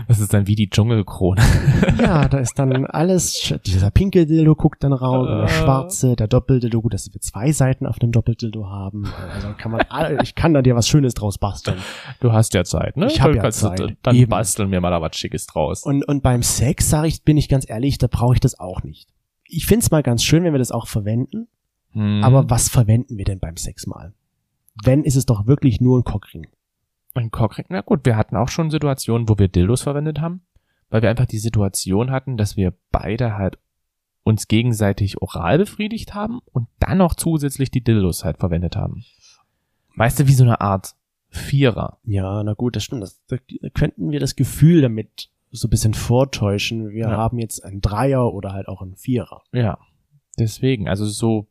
[0.09, 1.41] Das ist dann wie die Dschungelkrone.
[2.01, 5.49] ja, da ist dann alles, dieser pinke Dildo guckt dann raus, und der Äh.
[5.49, 9.05] schwarze, der Doppeldildo, gut, dass wir zwei Seiten auf dem Doppeldildo haben.
[9.35, 11.77] Also kann man, alle- ich kann da dir was Schönes draus basteln.
[12.21, 13.07] Du hast ja Zeit, ne?
[13.07, 13.97] Ich hab Dann ja du- Zeit.
[14.03, 14.31] Dann Eben.
[14.31, 15.85] basteln wir mal da was Schickes draus.
[15.85, 18.83] Und, und beim Sex, sage ich, bin ich ganz ehrlich, da brauche ich das auch
[18.83, 19.11] nicht.
[19.45, 21.49] Ich find's mal ganz schön, wenn wir das auch verwenden,
[21.93, 22.23] Hm.
[22.25, 24.13] aber was verwenden wir denn beim Sex mal?
[24.85, 26.47] Wenn, ist es doch wirklich nur ein Cockring.
[27.15, 30.43] Ein Cockring, na gut, wir hatten auch schon Situationen, wo wir Dildos verwendet haben,
[30.91, 33.59] weil wir einfach die Situation hatten, dass wir beide halt
[34.25, 39.05] uns gegenseitig oral befriedigt haben und dann noch zusätzlich die Dildos halt verwendet haben.
[39.97, 40.95] Weißt du, wie so eine Art
[41.31, 41.99] Vierer.
[42.05, 43.03] Ja, na gut, das stimmt.
[43.03, 43.37] Das, da
[43.75, 46.89] könnten wir das Gefühl damit so ein bisschen vortäuschen.
[46.91, 47.17] Wir Ja.
[47.17, 49.43] haben jetzt einen Dreier oder halt auch einen Vierer.
[49.53, 49.79] Ja.
[50.39, 51.49] Deswegen, also so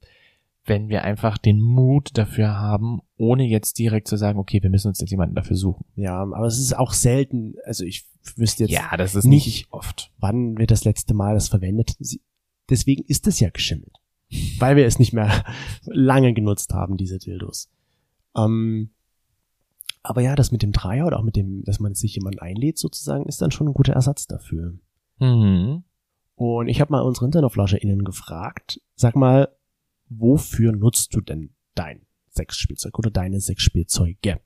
[0.68, 4.90] wenn wir einfach den Mut dafür haben, ohne jetzt direkt zu sagen, okay, wir müssen
[4.90, 5.86] uns jetzt jemanden dafür suchen.
[5.96, 9.68] Ja, aber es ist auch selten, also ich wüsste jetzt Ja, das ist nicht nicht
[9.72, 10.12] oft.
[10.20, 11.96] wann wir das letzte Mal das verwendet.
[12.70, 13.96] Deswegen ist es ja geschimmelt.
[14.60, 15.46] Weil wir es nicht mehr
[15.86, 17.70] lange genutzt haben, diese Dildos.
[18.36, 18.90] Ähm,
[20.04, 22.78] aber ja, das mit dem Dreier oder auch mit dem, dass man sich jemanden einlädt
[22.78, 24.74] sozusagen, ist dann schon ein guter Ersatz dafür.
[25.20, 25.84] Mhm.
[26.36, 29.50] Und ich habe mal unsere InternetflascheInnen gefragt, sag mal,
[30.10, 34.40] wofür nutzt du denn dein Sexspielzeug oder deine Sexspielzeuge?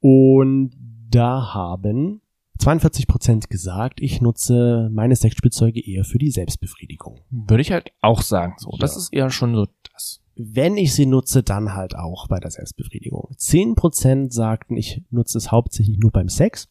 [0.00, 0.72] Und
[1.10, 2.20] da haben
[2.58, 7.20] 42 Prozent gesagt, ich nutze meine Sexspielzeuge eher für die Selbstbefriedigung.
[7.30, 8.76] Würde ich halt auch sagen, so.
[8.78, 8.98] Das Ja.
[8.98, 10.20] ist eher schon so das.
[10.36, 13.28] Wenn ich sie nutze, dann halt auch bei der Selbstbefriedigung.
[13.36, 16.68] 10 Prozent sagten, ich nutze es hauptsächlich nur beim Sex.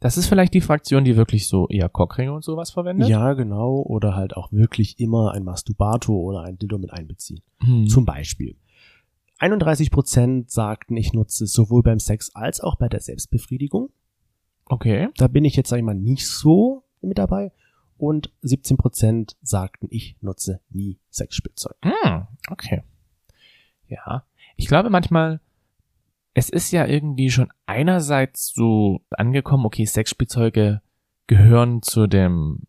[0.00, 3.08] Das ist vielleicht die Fraktion, die wirklich so eher Cockringe und sowas verwendet.
[3.08, 3.82] Ja, genau.
[3.82, 7.42] Oder halt auch wirklich immer ein Masturbator oder ein Dildo mit einbeziehen.
[7.60, 7.86] Mhm.
[7.86, 8.56] Zum Beispiel.
[9.40, 13.90] 31% sagten, ich nutze es sowohl beim Sex als auch bei der Selbstbefriedigung.
[14.66, 15.08] okay.
[15.16, 17.52] Da bin ich jetzt, sag ich mal, nicht so mit dabei.
[17.96, 21.76] Und 17% sagten, ich nutze nie Sexspielzeug.
[21.82, 22.82] Hm, okay.
[23.88, 24.24] Ja.
[24.56, 25.40] Ich glaube manchmal,
[26.34, 30.80] es ist ja irgendwie schon einerseits so angekommen, okay, Sexspielzeuge
[31.26, 32.62] gehören zu dem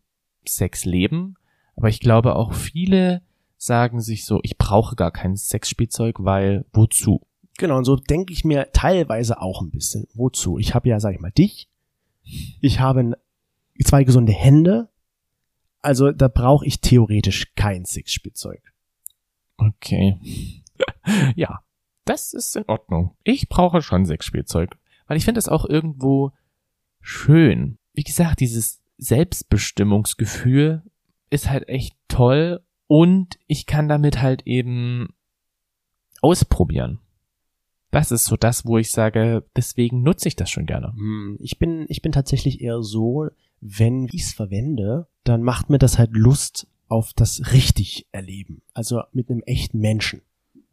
[0.46, 1.36] Sexleben,
[1.76, 3.22] aber ich glaube auch viele
[3.56, 7.20] sagen sich so, ich brauche gar kein Sexspielzeug, weil wozu?
[7.58, 10.08] Genau, und so denke ich mir teilweise auch ein bisschen.
[10.14, 10.58] Wozu?
[10.58, 11.68] Ich habe ja, sag ich mal, dich.
[12.60, 13.16] Ich habe
[13.84, 14.88] zwei gesunde Hände.
[15.80, 18.72] Also da brauche ich theoretisch kein Sexspielzeug.
[19.58, 20.18] Okay.
[21.36, 21.60] ja,
[22.04, 23.16] das ist in Ordnung.
[23.24, 26.32] Ich brauche schon Sexspielzeug, weil ich finde es auch irgendwo
[27.00, 27.78] schön.
[27.94, 30.82] Wie gesagt, dieses Selbstbestimmungsgefühl
[31.30, 35.14] ist halt echt toll und ich kann damit halt eben
[36.20, 37.00] ausprobieren.
[37.90, 40.92] Das ist so das, wo ich sage, deswegen nutze ich das schon gerne.
[40.94, 43.28] Hm, Ich bin, ich bin tatsächlich eher so,
[43.60, 48.62] wenn ich es verwende, dann macht mir das halt Lust auf das richtig erleben.
[48.72, 50.22] Also mit einem echten Menschen.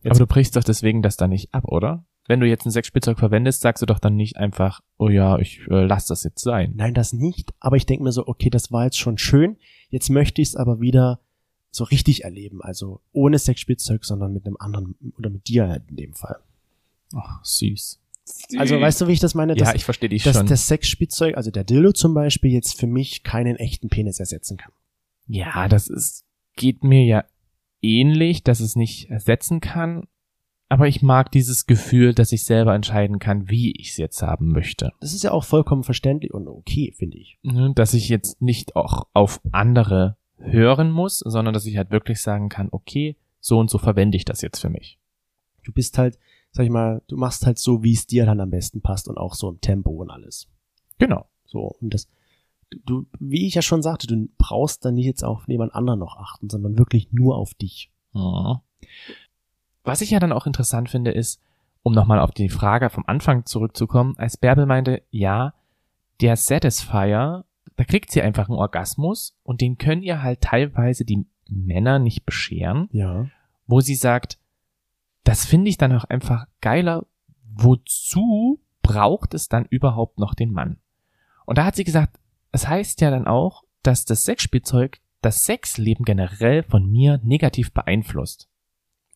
[0.03, 2.05] Jetzt- Aber du brichst doch deswegen das dann nicht ab, oder?
[2.27, 5.61] Wenn du jetzt ein Sexspielzeug verwendest, sagst du doch dann nicht einfach, oh ja, ich
[5.69, 6.73] äh, lass das jetzt sein.
[6.75, 7.53] Nein, das nicht.
[7.59, 9.57] Aber ich denke mir so, okay, das war jetzt schon schön.
[9.89, 11.19] Jetzt möchte ich es aber wieder
[11.71, 12.61] so richtig erleben.
[12.61, 16.37] Also ohne Sexspielzeug, sondern mit einem anderen oder mit dir halt in dem Fall.
[17.15, 17.99] Ach, süß.
[18.59, 19.53] Also weißt du, wie ich das meine?
[19.57, 20.45] ja, Dass, ich verstehe dich dass schon.
[20.45, 24.71] das Sexspielzeug, also der Dildo zum Beispiel, jetzt für mich keinen echten Penis ersetzen kann.
[25.25, 27.23] Ja, das ist, geht mir ja
[27.81, 30.07] ähnlich, dass es nicht ersetzen kann.
[30.71, 34.51] Aber ich mag dieses Gefühl, dass ich selber entscheiden kann, wie ich es jetzt haben
[34.51, 34.91] möchte.
[34.99, 37.39] Das ist ja auch vollkommen verständlich und okay, finde ich.
[37.41, 42.21] Ne, Dass ich jetzt nicht auch auf andere hören muss, sondern dass ich halt wirklich
[42.21, 44.99] sagen kann, okay, so und so verwende ich das jetzt für mich.
[45.63, 46.19] Du bist halt,
[46.51, 49.17] sag ich mal, du machst halt so, wie es dir dann am besten passt und
[49.17, 50.47] auch so im Tempo und alles.
[50.99, 51.27] Genau.
[51.45, 52.07] So, und das,
[52.85, 56.17] du- wie ich ja schon sagte, du brauchst dann nicht jetzt auf jemand anderen noch
[56.17, 57.91] achten, sondern wirklich nur auf dich.
[58.13, 58.61] Ja.
[59.83, 61.41] Was ich ja dann auch interessant finde, ist,
[61.83, 65.53] um nochmal auf die Frage vom Anfang zurückzukommen, als Bärbel meinte, ja,
[66.21, 67.45] der Satisfier,
[67.77, 72.25] da kriegt sie einfach einen Orgasmus und den können ihr halt teilweise die Männer nicht
[72.25, 73.27] bescheren, Ja.
[73.67, 74.37] wo sie sagt,
[75.23, 77.05] das finde ich dann auch einfach geiler,
[77.55, 80.77] wozu braucht es dann überhaupt noch den Mann?
[81.45, 82.19] Und da hat sie gesagt,
[82.51, 88.49] es heißt ja dann auch, dass das Sexspielzeug das Sexleben generell von mir negativ beeinflusst.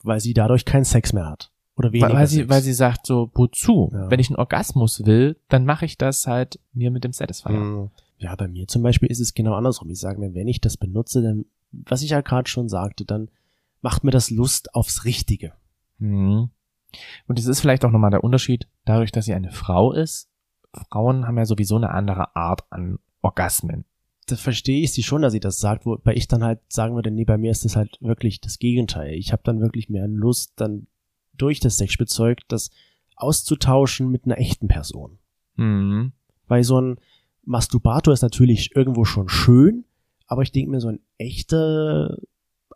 [0.04, 1.52] Weil sie dadurch keinen Sex mehr hat.
[1.76, 3.90] Oder weniger Weil, weil, sie, weil sie sagt so, wozu?
[3.94, 4.12] Ja.
[4.12, 7.54] Wenn ich einen Orgasmus will, dann mache ich das halt mir mit dem Satisfier.
[7.54, 9.90] Mm, Ja, bei mir zum Beispiel ist es genau andersrum.
[9.90, 13.30] Ich sage mir, wenn ich das benutze, dann, was ich ja gerade schon sagte, dann
[13.82, 15.54] macht mir das Lust aufs Richtige.
[15.98, 16.50] Mhm.
[17.28, 20.30] Und es ist vielleicht auch nochmal der Unterschied, dadurch, dass sie eine Frau ist.
[20.90, 23.86] Frauen haben ja sowieso eine andere Art an Orgasmen.
[24.28, 27.12] Da verstehe ich sie schon, dass sie das sagt, wobei ich dann halt sagen würde,
[27.12, 29.16] nee, bei mir ist das halt wirklich das Gegenteil.
[29.16, 30.88] Ich habe dann wirklich mehr Lust, dann
[31.34, 32.70] durch das Sexspielzeug das
[33.16, 35.18] auszutauschen mit einer echten Person.
[35.56, 36.14] Mhm.
[36.48, 36.98] Weil so ein
[37.44, 39.86] Masturbator ist natürlich irgendwo schon schön,
[40.28, 42.18] aber ich denke mir, so ein echter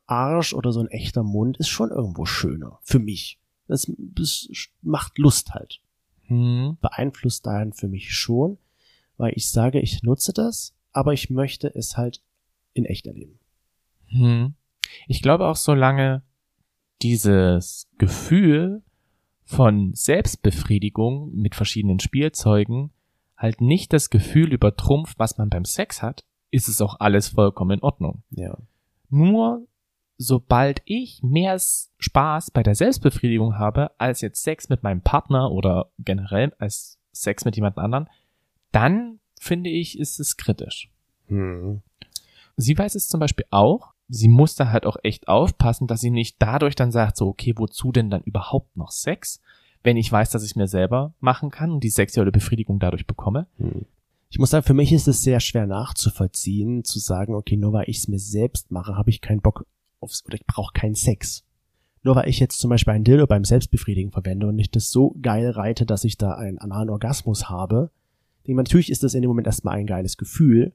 [0.05, 2.79] Arsch oder so ein echter Mund ist schon irgendwo schöner.
[2.81, 3.39] Für mich.
[3.67, 4.49] Das, das
[4.81, 5.81] macht Lust halt.
[6.27, 6.77] Mhm.
[6.81, 8.57] Beeinflusst dahin für mich schon,
[9.17, 12.21] weil ich sage, ich nutze das, aber ich möchte es halt
[12.73, 13.39] in echt erleben.
[14.09, 14.55] Mhm.
[15.07, 16.23] Ich glaube auch, solange
[17.01, 18.81] dieses Gefühl
[19.43, 22.91] von Selbstbefriedigung mit verschiedenen Spielzeugen
[23.37, 27.77] halt nicht das Gefühl übertrumpft, was man beim Sex hat, ist es auch alles vollkommen
[27.77, 28.23] in Ordnung.
[28.31, 28.57] Ja.
[29.09, 29.67] Nur
[30.17, 31.59] sobald ich mehr
[31.99, 37.45] Spaß bei der Selbstbefriedigung habe, als jetzt Sex mit meinem Partner oder generell als Sex
[37.45, 38.09] mit jemand anderen,
[38.77, 40.91] dann finde ich, ist es kritisch.
[41.29, 41.81] Hm.
[42.57, 43.93] Sie weiß es zum Beispiel auch.
[44.07, 47.53] Sie muss da halt auch echt aufpassen, dass sie nicht dadurch dann sagt, so, okay,
[47.57, 49.41] wozu denn dann überhaupt noch Sex?
[49.81, 53.47] Wenn ich weiß, dass ich mir selber machen kann und die sexuelle Befriedigung dadurch bekomme.
[53.57, 53.87] Hm.
[54.29, 57.89] Ich muss sagen, für mich ist es sehr schwer nachzuvollziehen, zu sagen, okay, nur weil
[57.89, 59.65] ich es mir selbst mache, habe ich keinen Bock
[60.01, 61.45] aufs, oder ich brauche keinen Sex.
[62.03, 65.15] Nur weil ich jetzt zum Beispiel ein Dildo beim Selbstbefriedigen verwende und ich das so
[65.19, 67.89] geil reite, dass ich da einen analen Orgasmus habe,
[68.55, 70.73] natürlich ist das in dem Moment erstmal ein geiles Gefühl,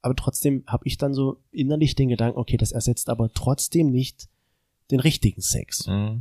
[0.00, 4.28] aber trotzdem habe ich dann so innerlich den Gedanken, okay, das ersetzt aber trotzdem nicht
[4.90, 5.86] den richtigen Sex.
[5.86, 6.20] Mhm.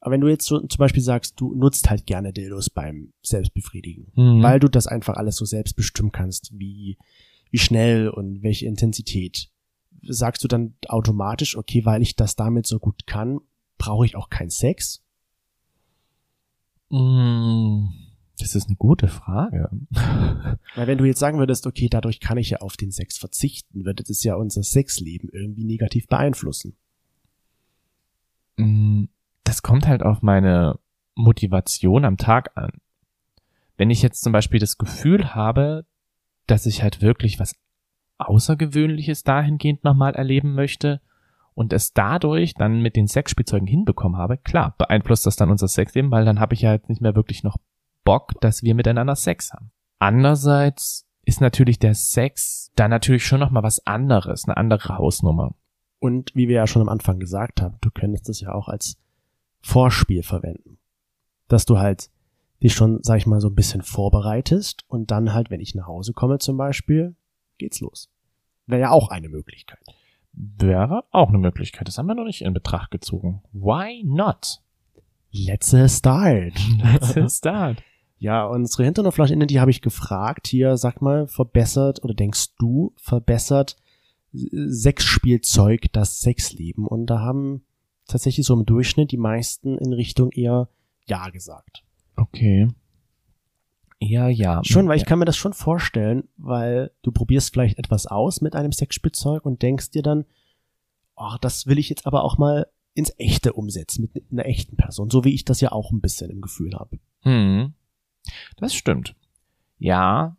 [0.00, 4.12] Aber wenn du jetzt so zum Beispiel sagst, du nutzt halt gerne Dildos beim Selbstbefriedigen,
[4.14, 4.42] Mhm.
[4.42, 6.98] weil du das einfach alles so selbst bestimmen kannst, wie,
[7.50, 9.48] wie schnell und welche Intensität.
[10.02, 13.40] Sagst du dann automatisch, okay, weil ich das damit so gut kann,
[13.78, 15.02] brauche ich auch keinen Sex?
[16.90, 17.86] Mm,
[18.38, 19.70] Das ist eine gute Frage.
[20.74, 23.84] Weil wenn du jetzt sagen würdest, okay, dadurch kann ich ja auf den Sex verzichten,
[23.84, 26.76] würde das ja unser Sexleben irgendwie negativ beeinflussen.
[28.56, 29.04] Mm,
[29.44, 30.78] Das kommt halt auf meine
[31.14, 32.72] Motivation am Tag an.
[33.76, 35.84] Wenn ich jetzt zum Beispiel das Gefühl habe,
[36.46, 37.54] dass ich halt wirklich was
[38.18, 41.00] Außergewöhnliches dahingehend nochmal erleben möchte
[41.54, 46.10] und es dadurch dann mit den Sexspielzeugen hinbekommen habe, klar, beeinflusst das dann unser Sexleben,
[46.10, 47.56] weil dann habe ich ja jetzt nicht mehr wirklich noch
[48.04, 49.70] Bock, dass wir miteinander Sex haben.
[49.98, 55.54] Andererseits ist natürlich der Sex dann natürlich schon nochmal was anderes, eine andere Hausnummer.
[55.98, 58.98] Und wie wir ja schon am Anfang gesagt haben, du könntest es ja auch als
[59.62, 60.78] Vorspiel verwenden.
[61.48, 62.10] Dass du halt
[62.62, 65.86] dich schon, sag ich mal, so ein bisschen vorbereitest und dann halt, wenn ich nach
[65.86, 67.16] Hause komme zum Beispiel,
[67.58, 68.10] geht's los.
[68.66, 69.80] Wäre ja auch eine Möglichkeit.
[70.32, 71.88] Wäre auch eine Möglichkeit.
[71.88, 73.42] Das haben wir noch nicht in Betracht gezogen.
[73.52, 74.62] Why not?
[75.30, 76.54] Let's start.
[77.14, 77.82] Let's start.
[78.18, 83.76] Ja, unsere Hinternoflascheninnen, die habe ich gefragt, hier, sag mal, verbessert oder denkst du, verbessert
[84.32, 86.86] Sexspielzeug das Sexleben?
[86.86, 87.64] Und da haben
[88.06, 90.68] tatsächlich so im Durchschnitt die meisten in Richtung eher
[91.06, 91.84] Ja gesagt.
[92.16, 92.68] Okay.
[94.00, 94.60] Ja, ja.
[94.64, 98.54] Schon, weil ich kann mir das schon vorstellen, weil du probierst vielleicht etwas aus mit
[98.54, 100.24] einem Sexspielzeug und denkst dir dann,
[101.16, 105.10] oh, das will ich jetzt aber auch mal ins Echte umsetzen, mit einer echten Person,
[105.10, 106.98] so wie ich das ja auch ein bisschen im Gefühl habe.
[107.20, 107.74] Hm.
[108.56, 109.14] Das stimmt.
[109.78, 110.36] Ja,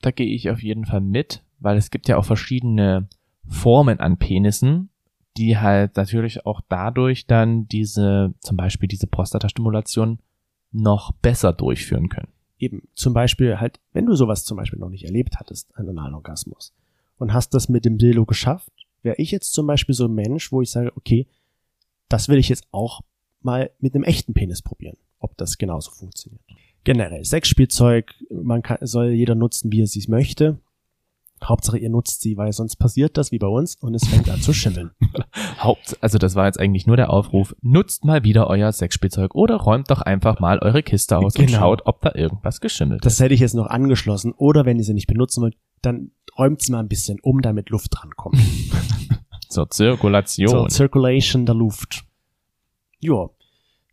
[0.00, 3.08] da gehe ich auf jeden Fall mit, weil es gibt ja auch verschiedene
[3.48, 4.90] Formen an Penissen,
[5.36, 10.18] die halt natürlich auch dadurch dann diese, zum Beispiel diese Prostatastimulation
[10.70, 12.28] noch besser durchführen können.
[12.58, 16.14] Eben, zum Beispiel halt, wenn du sowas zum Beispiel noch nicht erlebt hattest, einen analen
[16.14, 16.72] Orgasmus,
[17.16, 20.50] und hast das mit dem Dildo geschafft, wäre ich jetzt zum Beispiel so ein Mensch,
[20.52, 21.26] wo ich sage, okay,
[22.08, 23.02] das will ich jetzt auch
[23.40, 26.42] mal mit einem echten Penis probieren, ob das genauso funktioniert.
[26.84, 30.58] Generell, Sexspielzeug, man kann, soll jeder nutzen, wie er es möchte.
[31.42, 34.40] Hauptsache ihr nutzt sie, weil sonst passiert das wie bei uns und es fängt an
[34.40, 34.92] zu schimmeln.
[35.58, 39.56] Haupt, also das war jetzt eigentlich nur der Aufruf, nutzt mal wieder euer Sexspielzeug oder
[39.56, 41.58] räumt doch einfach mal eure Kiste aus und Genau.
[41.58, 43.20] schaut, ob da irgendwas geschimmelt Das ist.
[43.20, 44.32] hätte ich jetzt noch angeschlossen.
[44.32, 47.68] Oder wenn ihr sie nicht benutzen wollt, dann räumt sie mal ein bisschen um, damit
[47.70, 48.38] Luft drankommt.
[49.48, 50.48] Zur Zirkulation.
[50.48, 52.04] So, Circulation der Luft.
[53.00, 53.28] Ja,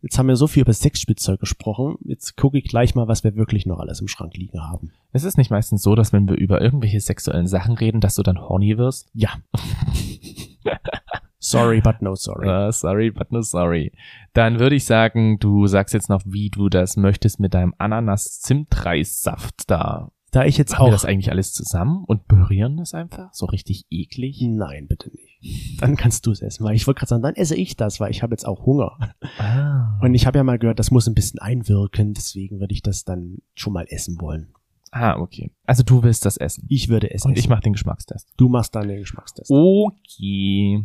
[0.02, 1.96] jetzt haben wir so viel über Sexspielzeug gesprochen.
[2.04, 4.90] Jetzt gucke ich gleich mal, was wir wirklich noch alles im Schrank liegen haben.
[5.12, 8.22] es ist nicht meistens so, dass wenn wir über irgendwelche sexuellen Sachen reden, dass du
[8.22, 9.08] dann horny wirst.
[9.14, 9.30] Ja.
[11.38, 12.48] sorry, but no sorry.
[12.48, 13.92] Uh, sorry, but no sorry.
[14.32, 19.70] Dann würde ich sagen, du sagst jetzt noch, wie du das möchtest mit deinem Ananas-Zimtreissaft
[19.70, 20.10] da.
[20.32, 20.92] Da ich jetzt Machen wir auch...
[20.92, 23.32] das eigentlich alles zusammen und berühren das einfach?
[23.32, 24.40] So richtig eklig?
[24.40, 25.80] Nein, bitte nicht.
[25.80, 28.10] Dann kannst du es essen, weil ich wollte gerade sagen, dann esse ich das, weil
[28.10, 28.96] ich habe jetzt auch Hunger.
[29.38, 29.98] Ah.
[30.00, 33.04] Und ich habe ja mal gehört, das muss ein bisschen einwirken, deswegen würde ich das
[33.04, 34.54] dann schon mal essen wollen.
[34.90, 35.50] ah, okay.
[35.66, 36.64] Also du willst das essen.
[36.68, 37.50] Ich würde es Und ich essen.
[37.50, 38.28] mache den Geschmackstest.
[38.36, 39.50] du machst dann den Geschmackstest.
[39.50, 40.84] Okay.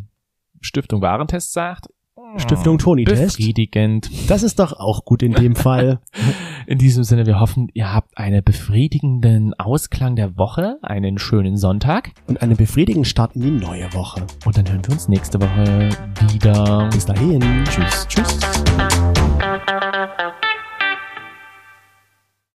[0.60, 1.88] Stiftung Warentest sagt.
[2.36, 3.36] Stiftung Toni-Test.
[3.38, 4.10] Befriedigend.
[4.28, 6.00] Das ist doch auch gut in dem Fall.
[6.66, 12.10] In diesem Sinne, wir hoffen, ihr habt einen befriedigenden Ausklang der Woche, einen schönen Sonntag
[12.26, 14.26] Und einen befriedigenden Start in die neue Woche.
[14.44, 15.88] und dann hören wir uns nächste Woche
[16.30, 16.90] wieder.
[16.92, 17.40] Bis dahin.
[17.64, 18.06] Tschüss.
[18.06, 18.38] Tschüss.